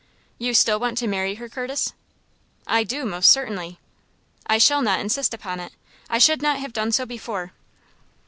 [0.39, 1.93] "You still want to marry her, Curtis?"
[2.65, 3.77] "I do, most certainly."
[4.47, 5.73] "I shall not insist upon it.
[6.09, 7.53] I should not have done so before."